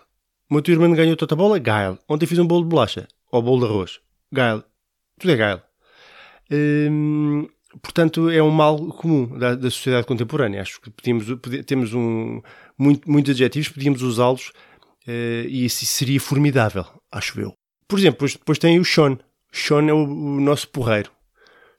O 0.50 0.54
meu 0.54 0.62
tio 0.62 0.74
irmão 0.74 0.92
ganhou 0.92 1.16
toda 1.16 1.34
a 1.34 1.36
bola, 1.36 1.58
geil. 1.58 1.98
Ontem 2.06 2.26
fiz 2.26 2.38
um 2.38 2.46
bolo 2.46 2.62
de 2.62 2.68
bolacha, 2.68 3.08
ou 3.32 3.40
bolo 3.40 3.66
de 3.66 3.72
arroz, 3.72 4.00
geil. 4.34 4.62
Tudo 5.18 5.32
é 5.32 5.36
geil. 5.36 5.60
Hum, 6.50 7.48
portanto, 7.82 8.30
é 8.30 8.42
um 8.42 8.50
mal 8.50 8.78
comum 8.92 9.38
da, 9.38 9.54
da 9.54 9.70
sociedade 9.70 10.06
contemporânea. 10.06 10.62
Acho 10.62 10.80
que 10.80 10.90
podíamos, 10.90 11.26
temos 11.66 11.94
um, 11.94 12.40
muito, 12.78 13.10
muitos 13.10 13.30
adjetivos, 13.30 13.68
podíamos 13.68 14.02
usá-los 14.02 14.48
uh, 15.08 15.46
e 15.48 15.64
isso 15.64 15.84
seria 15.86 16.20
formidável, 16.20 16.84
acho 17.10 17.40
eu. 17.40 17.54
Por 17.88 17.98
exemplo, 17.98 18.16
depois, 18.16 18.32
depois 18.34 18.58
tem 18.58 18.78
o 18.78 18.84
Sean. 18.84 19.18
Sean 19.52 19.88
é 19.88 19.92
o, 19.92 20.04
o 20.04 20.40
nosso 20.40 20.68
porreiro. 20.68 21.10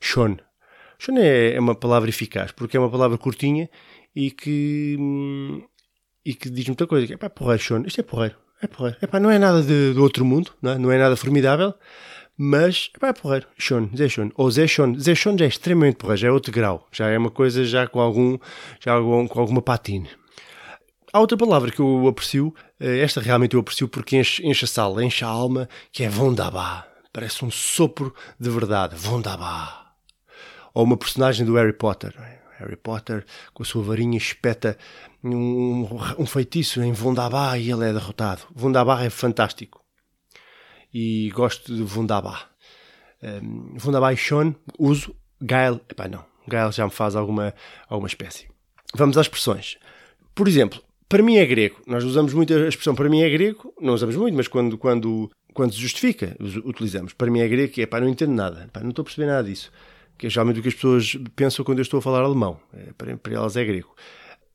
Sean. 0.02 0.38
Sean 1.00 1.20
é, 1.20 1.54
é, 1.56 1.60
uma 1.60 1.76
palavra 1.76 2.10
eficaz, 2.10 2.52
porque 2.52 2.76
é 2.76 2.80
uma 2.80 2.90
palavra 2.90 3.18
curtinha 3.18 3.70
e 4.16 4.32
que, 4.32 4.98
e 6.26 6.34
que 6.34 6.50
diz 6.50 6.66
muita 6.68 6.88
coisa. 6.88 7.14
É 7.14 7.18
pá, 7.18 7.30
porreiro, 7.30 7.62
Sean. 7.62 7.84
Isto 7.86 8.02
é 8.02 8.04
porreiro. 8.04 8.36
É 8.62 8.68
porreiro. 8.68 8.98
É 9.02 9.06
pá, 9.06 9.20
não 9.20 9.30
é 9.30 9.38
nada 9.38 9.62
de, 9.62 9.94
do 9.94 10.02
outro 10.02 10.26
mundo, 10.26 10.52
não 10.62 10.72
é? 10.72 10.78
não 10.80 10.92
é 10.92 10.98
nada 10.98 11.16
formidável, 11.16 11.76
mas 12.38 12.90
pá, 13.00 13.08
é 13.08 13.14
porreiro. 13.14 13.48
Zé 13.96 14.08
Sean. 14.08 14.30
Ou 14.36 14.52
Zé 14.52 14.68
Sean 14.68 15.38
já 15.38 15.46
é 15.46 15.48
extremamente 15.48 15.96
porreiro, 15.96 16.22
já 16.22 16.28
é 16.28 16.32
outro 16.32 16.52
grau. 16.52 16.88
Já 16.92 17.10
é 17.10 17.18
uma 17.18 17.32
coisa 17.32 17.66
já 17.66 17.88
com 17.88 18.00
algum, 18.00 18.38
já 18.80 19.00
com 19.00 19.40
alguma 19.40 19.62
patina. 19.62 20.08
Há 21.12 21.20
outra 21.20 21.38
palavra 21.38 21.72
que 21.72 21.80
eu 21.80 22.08
aprecio, 22.08 22.54
eh, 22.80 23.00
esta 23.00 23.20
realmente 23.22 23.56
eu 23.56 23.60
aprecio 23.62 23.88
porque 23.88 24.18
enche, 24.18 24.46
enche 24.46 24.66
a 24.66 24.68
sala, 24.68 25.04
enche 25.04 25.26
a 25.26 25.28
alma, 25.28 25.68
que 25.92 26.04
é 26.04 26.10
Vondabá. 26.10 26.86
Parece 27.12 27.44
um 27.44 27.50
sopro 27.50 28.14
de 28.40 28.50
verdade. 28.50 28.96
Vondabá. 28.96 29.94
Ou 30.74 30.84
uma 30.84 30.98
personagem 30.98 31.46
do 31.46 31.56
Harry 31.56 31.74
Potter. 31.74 32.14
É? 32.20 32.38
Harry 32.60 32.76
Potter, 32.76 33.26
com 33.54 33.64
a 33.64 33.66
sua 33.66 33.82
varinha, 33.84 34.18
espeta 34.18 34.78
um, 35.24 35.88
um 36.20 36.26
feitiço 36.26 36.84
em 36.84 36.92
Vondabá 36.92 37.58
e 37.58 37.72
ele 37.72 37.90
é 37.90 37.94
derrotado. 37.94 38.44
Vondabá 38.54 39.04
é 39.04 39.10
fantástico. 39.10 39.87
E 40.94 41.32
gosto 41.34 41.76
de 41.76 41.84
Vondabá. 41.84 42.48
Um, 43.22 43.76
Vondabá 43.78 44.14
e 44.14 44.18
Sean, 44.18 44.56
uso. 44.78 45.16
Gael, 45.40 45.80
epá, 45.90 46.08
não. 46.08 46.26
Gael 46.48 46.72
já 46.72 46.86
me 46.86 46.92
faz 46.92 47.16
alguma, 47.16 47.54
alguma 47.88 48.08
espécie. 48.08 48.48
Vamos 48.96 49.18
às 49.18 49.26
expressões. 49.26 49.78
Por 50.34 50.48
exemplo, 50.48 50.82
para 51.10 51.22
mim 51.22 51.38
é 51.38 51.46
grego. 51.46 51.78
Nós 51.86 52.04
usamos 52.04 52.34
muito 52.34 52.54
a 52.54 52.68
expressão 52.68 52.96
para 52.96 53.10
mim 53.10 53.22
é 53.22 53.30
grego, 53.30 53.74
não 53.80 53.94
usamos 53.94 54.16
muito, 54.16 54.36
mas 54.36 54.48
quando, 54.48 54.78
quando, 54.78 55.30
quando 55.54 55.74
se 55.74 55.80
justifica, 55.80 56.36
utilizamos. 56.66 57.14
Para 57.14 57.30
mim 57.30 57.40
é 57.40 57.48
grego 57.48 57.74
e 57.78 57.82
é 57.82 57.86
pá, 57.86 58.00
não 58.00 58.10
entendo 58.10 58.34
nada, 58.34 58.70
não 58.82 58.90
estou 58.90 59.04
a 59.04 59.06
perceber 59.06 59.28
nada 59.28 59.48
disso. 59.48 59.72
Que 60.18 60.28
é 60.28 60.30
geralmente 60.30 60.60
o 60.60 60.64
que 60.64 60.70
as 60.70 60.74
pessoas 60.74 61.18
pensam 61.36 61.64
quando 61.64 61.80
eu 61.80 61.84
estou 61.84 62.00
a 62.00 62.02
falar 62.02 62.22
alemão. 62.22 62.60
É, 62.74 62.92
para, 62.98 63.16
para 63.18 63.34
elas 63.34 63.56
é 63.56 63.64
grego. 63.64 63.96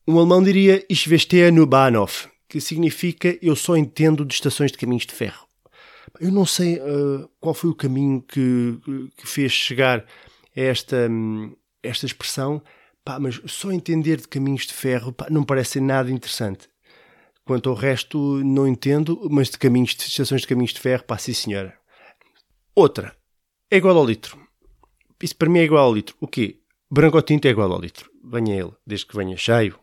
Um 0.05 0.17
alemão 0.17 0.43
diria 0.43 0.83
Ich 0.89 1.07
verstehe 1.07 1.49
nur 1.49 1.65
Bahnhof, 1.65 2.27
que 2.49 2.59
significa 2.59 3.37
eu 3.41 3.55
só 3.55 3.77
entendo 3.77 4.25
de 4.25 4.33
estações 4.33 4.71
de 4.71 4.77
caminhos 4.77 5.05
de 5.05 5.13
ferro. 5.13 5.47
Eu 6.19 6.31
não 6.31 6.45
sei 6.45 6.79
uh, 6.79 7.29
qual 7.39 7.53
foi 7.53 7.69
o 7.69 7.75
caminho 7.75 8.21
que, 8.21 8.79
que 9.17 9.27
fez 9.27 9.51
chegar 9.51 9.99
a 10.55 10.61
esta, 10.61 11.07
hum, 11.09 11.55
esta 11.81 12.05
expressão, 12.05 12.61
Pá, 13.03 13.19
mas 13.19 13.41
só 13.47 13.71
entender 13.71 14.17
de 14.17 14.27
caminhos 14.29 14.65
de 14.65 14.73
ferro 14.73 15.11
pá, 15.11 15.27
não 15.29 15.43
parece 15.43 15.81
nada 15.81 16.09
interessante. 16.09 16.69
Quanto 17.43 17.69
ao 17.69 17.75
resto, 17.75 18.17
não 18.45 18.65
entendo, 18.65 19.27
mas 19.29 19.49
de 19.49 19.57
caminhos 19.57 19.93
de 19.93 20.03
estações 20.03 20.41
de 20.41 20.47
caminhos 20.47 20.71
de 20.71 20.79
ferro, 20.79 21.03
pá, 21.03 21.17
sim 21.17 21.33
senhora. 21.33 21.77
Outra, 22.73 23.13
é 23.69 23.75
igual 23.75 23.97
ao 23.97 24.05
litro. 24.05 24.39
Isso 25.21 25.35
para 25.35 25.49
mim 25.49 25.59
é 25.59 25.63
igual 25.63 25.85
ao 25.85 25.93
litro. 25.93 26.15
O 26.21 26.27
quê? 26.27 26.59
Branco 26.89 27.17
ou 27.17 27.23
tinto 27.23 27.45
é 27.45 27.49
igual 27.49 27.71
ao 27.73 27.81
litro. 27.81 28.09
Venha 28.23 28.55
ele, 28.55 28.71
desde 28.87 29.05
que 29.05 29.15
venha 29.15 29.35
cheio. 29.35 29.77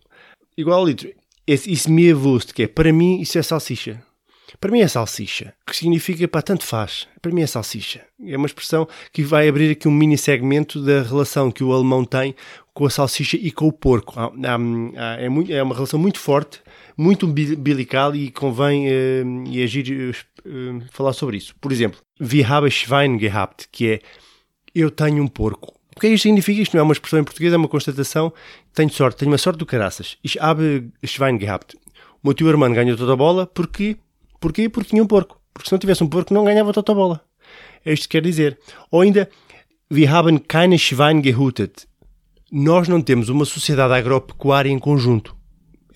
Igual 0.57 0.79
ao 0.79 0.87
litro. 0.87 1.13
Esse, 1.47 1.71
isso 1.71 1.91
me 1.91 2.11
avusto, 2.11 2.55
que 2.55 2.63
é, 2.63 2.69
para 2.69 2.93
mim, 2.93 3.21
isso 3.21 3.39
é 3.39 3.43
salsicha. 3.43 4.03
Para 4.59 4.71
mim 4.71 4.81
é 4.81 4.89
salsicha, 4.89 5.55
que 5.67 5.77
significa, 5.77 6.27
pá, 6.27 6.43
tanto 6.43 6.65
faz. 6.65 7.07
Para 7.21 7.33
mim 7.33 7.43
é 7.43 7.47
salsicha. 7.47 8.03
É 8.25 8.37
uma 8.37 8.47
expressão 8.47 8.89
que 9.13 9.23
vai 9.23 9.49
abrir 9.49 9.71
aqui 9.71 9.87
um 9.87 9.93
mini 9.93 10.17
segmento 10.17 10.83
da 10.83 11.03
relação 11.03 11.51
que 11.51 11.63
o 11.63 11.73
alemão 11.73 12.05
tem 12.05 12.35
com 12.73 12.87
a 12.87 12.91
salsicha 12.91 13.37
e 13.37 13.51
com 13.51 13.67
o 13.67 13.73
porco. 13.73 14.15
É, 14.19 15.27
é, 15.55 15.63
uma 15.63 15.75
relação 15.75 15.99
muito 15.99 16.19
forte, 16.19 16.61
muito 16.97 17.27
umbilical 17.27 18.15
e 18.15 18.31
convém 18.31 18.89
uh, 18.89 19.45
e 19.47 19.63
agir, 19.63 20.17
uh, 20.47 20.83
falar 20.91 21.13
sobre 21.13 21.37
isso. 21.37 21.55
Por 21.61 21.73
exemplo, 21.73 22.01
wir 22.21 22.51
haben 22.51 22.71
Schwein 22.71 23.19
gehabt, 23.19 23.69
que 23.71 23.89
é 23.89 24.01
eu 24.75 24.91
tenho 24.91 25.23
um 25.23 25.29
porco. 25.29 25.75
O 25.97 26.01
que 26.01 26.07
é 26.07 26.11
isto 26.11 26.23
significa? 26.23 26.63
Isto 26.63 26.75
não 26.75 26.81
é 26.81 26.83
uma 26.85 26.93
expressão 26.93 27.19
em 27.19 27.25
português, 27.25 27.53
é 27.53 27.57
uma 27.57 27.69
constatação. 27.69 28.33
Tenho 28.73 28.91
sorte, 28.91 29.19
tenho 29.19 29.31
uma 29.31 29.39
sorte 29.39 29.59
do 29.59 29.67
caraças. 29.67 30.17
Ich 30.25 30.39
habe 30.39 30.89
Schwein 31.05 31.39
gehabt. 31.39 31.77
O 32.23 32.29
meu 32.29 32.35
tio 32.35 32.49
Armando 32.49 32.75
ganhou 32.75 32.97
toda 32.97 33.13
a 33.13 33.17
bola 33.17 33.47
porque 33.47 33.97
Porquê? 34.41 34.69
Porque 34.69 34.91
tinha 34.91 35.03
um 35.03 35.07
porco. 35.07 35.41
Porque 35.53 35.69
se 35.69 35.73
não 35.73 35.79
tivesse 35.79 36.03
um 36.03 36.09
porco 36.09 36.33
não 36.33 36.45
ganhava 36.45 36.73
toda 36.73 36.93
a 36.93 36.95
bola. 36.95 37.21
É 37.85 37.93
isto 37.93 38.05
que 38.05 38.19
quer 38.19 38.23
dizer. 38.23 38.59
Ou 38.91 39.03
ainda, 39.03 39.29
wir 39.93 40.11
haben 40.13 40.39
keine 40.39 40.79
Schwein 40.79 41.23
gehütet. 41.23 41.87
Nós 42.51 42.89
não 42.89 43.01
temos 43.01 43.29
uma 43.29 43.45
sociedade 43.45 43.95
agropecuária 43.95 44.71
em 44.71 44.79
conjunto. 44.79 45.37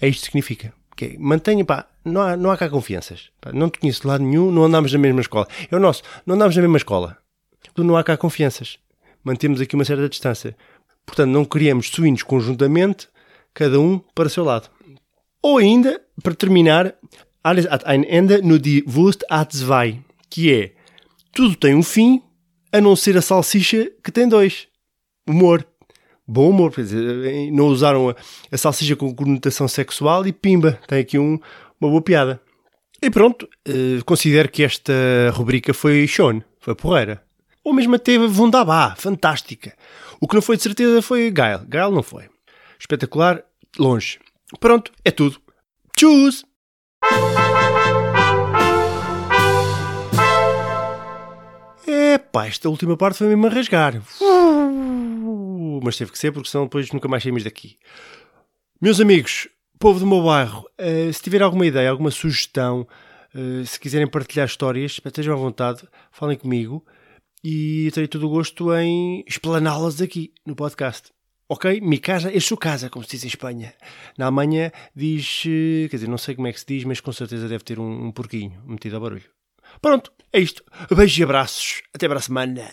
É 0.01 0.09
isto 0.09 0.21
que 0.21 0.27
significa. 0.27 0.73
Okay. 0.93 1.17
Mantenha, 1.19 1.65
pá, 1.65 1.89
não 2.05 2.21
há, 2.23 2.37
não 2.37 2.51
há 2.51 2.57
cá 2.57 2.69
confianças. 2.69 3.31
Pá, 3.41 3.53
não 3.53 3.69
te 3.69 3.81
conheço 3.81 4.03
de 4.03 4.07
lado 4.07 4.23
nenhum, 4.23 4.53
não 4.53 4.65
andamos 4.65 4.93
na 4.93 4.99
mesma 4.99 5.21
escola. 5.21 5.49
É 5.71 5.75
o 5.75 5.81
nosso, 5.81 6.03
não 6.25 6.37
andamos 6.37 6.55
na 6.55 6.63
mesma 6.63 6.77
escola. 6.77 7.19
Não 7.77 7.97
há 7.97 8.05
cá 8.05 8.17
confianças. 8.17 8.79
Mantemos 9.25 9.61
aqui 9.61 9.75
uma 9.75 9.85
certa 9.85 10.09
distância. 10.09 10.57
Portanto, 11.05 11.31
não 11.31 11.45
criamos 11.45 11.89
suínos 11.89 12.23
conjuntamente, 12.23 13.09
cada 13.53 13.81
um 13.81 13.99
para 14.15 14.27
o 14.27 14.31
seu 14.31 14.45
lado. 14.45 14.71
Ou 15.43 15.59
ainda, 15.59 16.01
para 16.23 16.35
terminar, 16.35 16.95
alles 17.45 17.69
hat 17.69 17.85
ein 17.85 18.03
Ende, 18.03 18.43
nur 18.43 18.59
die 18.59 18.83
Wurst 18.87 19.25
hat 19.31 19.53
zwei, 19.53 20.03
que 20.31 20.53
é 20.53 20.73
tudo 21.33 21.55
tem 21.55 21.75
um 21.75 21.83
fim, 21.83 22.23
a 22.73 22.81
não 22.81 22.97
ser 22.97 23.17
a 23.17 23.23
salsicha 23.23 23.91
que 24.03 24.11
tem 24.11 24.29
dois. 24.29 24.67
Humor. 25.29 25.65
Bom 26.27 26.49
humor, 26.49 26.73
não 27.53 27.67
usaram 27.67 28.09
a, 28.09 28.17
a 28.51 28.57
salsicha 28.57 28.97
com 28.97 29.15
conotação 29.15 29.69
sexual 29.69 30.27
e 30.27 30.33
pimba, 30.33 30.81
tem 30.89 31.01
aqui 31.01 31.19
um, 31.19 31.39
uma 31.79 31.91
boa 31.91 32.01
piada. 32.01 32.41
E 33.03 33.11
pronto, 33.11 33.47
eh, 33.69 34.01
considero 34.07 34.49
que 34.49 34.63
esta 34.63 34.95
rubrica 35.35 35.75
foi 35.75 36.09
Sean, 36.09 36.43
foi 36.59 36.75
porreira. 36.75 37.23
Ou 37.63 37.75
mesmo 37.75 37.99
teve 37.99 38.27
Vundabá, 38.27 38.95
fantástica. 38.97 39.77
O 40.19 40.27
que 40.27 40.35
não 40.35 40.41
foi 40.41 40.57
de 40.57 40.63
certeza 40.63 41.03
foi 41.03 41.31
Gael. 41.31 41.67
Gael 41.69 41.91
não 41.91 42.03
foi. 42.03 42.25
Espetacular, 42.79 43.43
longe. 43.79 44.19
Pronto, 44.59 44.93
é 45.05 45.11
tudo. 45.11 45.39
Tchus! 45.95 46.47
Epá, 51.87 52.47
esta 52.47 52.69
última 52.69 52.97
parte 52.97 53.19
foi 53.19 53.29
mesmo 53.29 53.47
a 53.47 53.51
rasgar. 53.51 54.03
Uh, 54.21 55.81
mas 55.85 55.97
teve 55.97 56.11
que 56.11 56.19
ser, 56.19 56.33
porque 56.33 56.49
senão 56.49 56.65
depois 56.65 56.91
nunca 56.91 57.07
mais 57.07 57.23
saímos 57.23 57.45
daqui. 57.45 57.77
Meus 58.81 59.01
amigos, 59.01 59.49
povo 59.79 60.01
do 60.01 60.07
meu 60.07 60.23
bairro, 60.23 60.65
uh, 60.81 61.13
se 61.13 61.23
tiver 61.23 61.43
alguma 61.43 61.65
ideia, 61.65 61.89
alguma 61.89 62.11
sugestão, 62.11 62.89
uh, 63.35 63.65
se 63.65 63.79
quiserem 63.79 64.09
partilhar 64.09 64.47
histórias, 64.47 65.01
estejam 65.05 65.35
à 65.35 65.37
vontade, 65.37 65.87
falem 66.11 66.37
comigo 66.37 66.85
e 67.45 67.91
terei 67.93 68.09
todo 68.09 68.27
o 68.27 68.31
gosto 68.31 68.75
em 68.75 69.23
explaná-las 69.29 70.01
aqui 70.01 70.33
no 70.45 70.57
podcast. 70.57 71.14
Ok? 71.55 71.81
Mi 71.81 71.99
casa 71.99 72.37
é 72.37 72.41
sua 72.41 72.57
casa, 72.57 72.91
como 72.91 73.05
se 73.05 73.13
diz 73.13 73.23
em 73.23 73.29
Espanha. 73.29 73.73
Na 74.19 74.27
Alemanha 74.27 74.73
diz, 74.93 75.45
eh, 75.47 75.87
quer 75.89 75.99
dizer, 75.99 76.09
não 76.09 76.19
sei 76.19 76.35
como 76.35 76.49
é 76.49 76.53
que 76.53 76.59
se 76.59 76.67
diz, 76.67 76.83
mas 76.83 77.01
com 77.01 77.13
certeza 77.13 77.47
deve 77.47 77.63
ter 77.63 77.79
um, 77.79 78.07
um 78.07 78.11
porquinho 78.11 78.61
metido 78.67 78.97
a 78.97 79.01
barulho. 79.01 79.23
Pronto, 79.81 80.11
é 80.33 80.41
isto. 80.41 80.65
Beijos 80.91 81.17
e 81.17 81.23
abraços. 81.23 81.83
Até 81.95 82.09
para 82.09 82.19
a 82.19 82.21
semana. 82.21 82.73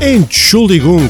Entschuldigung. 0.00 1.06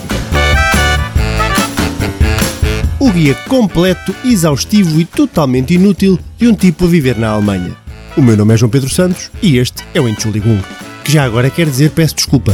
O 2.99 3.12
guia 3.12 3.37
completo, 3.47 4.12
exaustivo 4.25 5.00
e 5.00 5.04
totalmente 5.04 5.75
inútil 5.75 6.18
de 6.37 6.49
um 6.49 6.54
tipo 6.54 6.85
a 6.85 6.88
viver 6.88 7.16
na 7.16 7.28
Alemanha. 7.28 7.76
O 8.18 8.20
meu 8.20 8.37
nome 8.37 8.52
é 8.52 8.56
João 8.56 8.68
Pedro 8.68 8.90
Santos 8.90 9.30
e 9.40 9.58
este 9.58 9.84
é 9.94 10.00
o 10.00 10.08
Entschuldigung, 10.08 10.60
que 11.04 11.12
já 11.12 11.22
agora 11.22 11.48
quer 11.48 11.66
dizer 11.66 11.92
peço 11.92 12.16
desculpa. 12.16 12.52